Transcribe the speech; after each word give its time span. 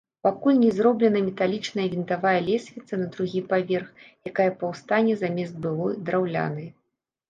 Пакуль 0.27 0.55
не 0.61 0.69
зроблена 0.77 1.21
металічная 1.27 1.85
вінтавая 1.93 2.33
лесвіца 2.49 2.93
на 3.03 3.07
другі 3.19 3.45
паверх, 3.55 3.87
якая 4.33 4.51
паўстане 4.65 5.13
замест 5.25 5.55
былой, 5.65 5.99
драўлянай. 6.07 6.67